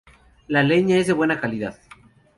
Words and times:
La 0.47 0.63
leña 0.63 0.95
es 0.97 1.05
de 1.05 1.13
buena 1.13 1.39
calidad. 1.39 1.77